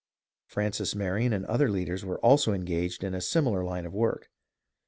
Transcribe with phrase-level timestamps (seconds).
[0.47, 4.31] Francis Marion and other leaders were also engaged in a similar line of work.